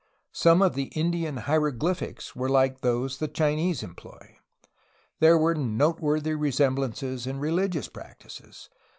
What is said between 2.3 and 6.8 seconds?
were like those the Chinese employ. There were noteworthy resem